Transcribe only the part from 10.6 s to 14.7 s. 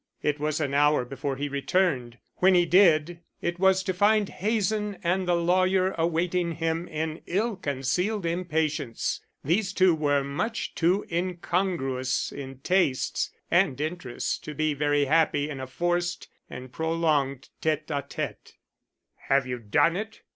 too incongruous in tastes and interests to